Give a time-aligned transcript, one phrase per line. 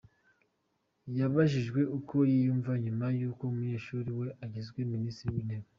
[1.17, 5.67] Yabajijwe uko yuyimva nyuma y’uko umunyeshuri we agizwe Minisitiri w’intebe;.